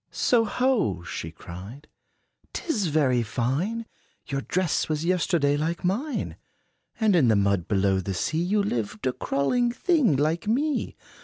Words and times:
"So 0.09 0.45
ho!" 0.45 1.03
she 1.03 1.29
cried, 1.29 1.87
"'t 2.53 2.63
is 2.67 2.87
very 2.87 3.21
fine! 3.21 3.85
Your 4.25 4.41
dress 4.41 4.89
was 4.89 5.05
yesterday 5.05 5.55
like 5.57 5.83
mine; 5.85 6.37
And 6.99 7.15
in 7.15 7.27
the 7.27 7.35
mud 7.35 7.67
below 7.67 7.99
the 7.99 8.15
sea, 8.15 8.41
You 8.41 8.63
lived, 8.63 9.05
a 9.05 9.13
crawling 9.13 9.71
thing, 9.71 10.15
like 10.15 10.47
me. 10.47 10.95